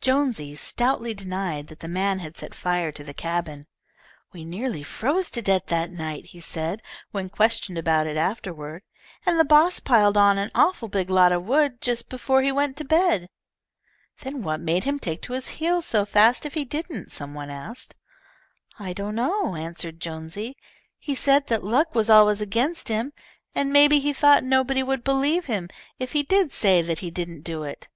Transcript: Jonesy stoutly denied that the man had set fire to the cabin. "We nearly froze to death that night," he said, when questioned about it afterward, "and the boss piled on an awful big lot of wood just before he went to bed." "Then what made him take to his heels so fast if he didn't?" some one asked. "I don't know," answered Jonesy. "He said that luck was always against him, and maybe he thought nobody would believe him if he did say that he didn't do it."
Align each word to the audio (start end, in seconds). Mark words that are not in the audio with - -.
Jonesy 0.00 0.54
stoutly 0.54 1.12
denied 1.12 1.66
that 1.66 1.80
the 1.80 1.86
man 1.86 2.20
had 2.20 2.38
set 2.38 2.54
fire 2.54 2.90
to 2.90 3.04
the 3.04 3.12
cabin. 3.12 3.66
"We 4.32 4.42
nearly 4.42 4.82
froze 4.82 5.28
to 5.32 5.42
death 5.42 5.66
that 5.66 5.90
night," 5.92 6.24
he 6.28 6.40
said, 6.40 6.80
when 7.10 7.28
questioned 7.28 7.76
about 7.76 8.06
it 8.06 8.16
afterward, 8.16 8.84
"and 9.26 9.38
the 9.38 9.44
boss 9.44 9.78
piled 9.80 10.16
on 10.16 10.38
an 10.38 10.50
awful 10.54 10.88
big 10.88 11.10
lot 11.10 11.30
of 11.30 11.44
wood 11.44 11.82
just 11.82 12.08
before 12.08 12.40
he 12.40 12.50
went 12.50 12.78
to 12.78 12.86
bed." 12.86 13.28
"Then 14.22 14.42
what 14.42 14.60
made 14.60 14.84
him 14.84 14.98
take 14.98 15.20
to 15.24 15.34
his 15.34 15.48
heels 15.60 15.84
so 15.84 16.06
fast 16.06 16.46
if 16.46 16.54
he 16.54 16.64
didn't?" 16.64 17.12
some 17.12 17.34
one 17.34 17.50
asked. 17.50 17.94
"I 18.78 18.94
don't 18.94 19.14
know," 19.14 19.56
answered 19.56 20.00
Jonesy. 20.00 20.56
"He 20.98 21.14
said 21.14 21.48
that 21.48 21.62
luck 21.62 21.94
was 21.94 22.08
always 22.08 22.40
against 22.40 22.88
him, 22.88 23.12
and 23.54 23.74
maybe 23.74 24.00
he 24.00 24.14
thought 24.14 24.42
nobody 24.42 24.82
would 24.82 25.04
believe 25.04 25.44
him 25.44 25.68
if 25.98 26.12
he 26.12 26.22
did 26.22 26.50
say 26.54 26.80
that 26.80 27.00
he 27.00 27.10
didn't 27.10 27.42
do 27.42 27.62
it." 27.62 27.88